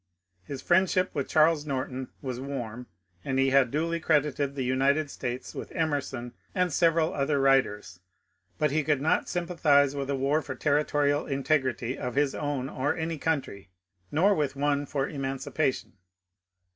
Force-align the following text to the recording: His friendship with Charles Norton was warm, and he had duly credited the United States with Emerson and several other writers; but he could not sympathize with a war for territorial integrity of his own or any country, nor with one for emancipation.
His 0.43 0.63
friendship 0.63 1.13
with 1.13 1.27
Charles 1.27 1.63
Norton 1.67 2.07
was 2.23 2.39
warm, 2.39 2.87
and 3.23 3.37
he 3.37 3.51
had 3.51 3.69
duly 3.69 3.99
credited 3.99 4.55
the 4.55 4.63
United 4.65 5.11
States 5.11 5.53
with 5.53 5.71
Emerson 5.73 6.33
and 6.55 6.73
several 6.73 7.13
other 7.13 7.39
writers; 7.39 7.99
but 8.57 8.71
he 8.71 8.83
could 8.83 8.99
not 8.99 9.29
sympathize 9.29 9.95
with 9.95 10.09
a 10.09 10.15
war 10.15 10.41
for 10.41 10.55
territorial 10.55 11.27
integrity 11.27 11.99
of 11.99 12.15
his 12.15 12.33
own 12.33 12.67
or 12.67 12.95
any 12.95 13.19
country, 13.19 13.69
nor 14.11 14.33
with 14.33 14.55
one 14.55 14.87
for 14.87 15.07
emancipation. 15.07 15.93